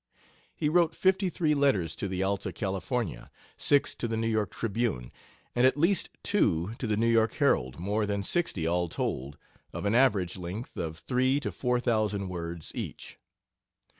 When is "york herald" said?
7.05-7.77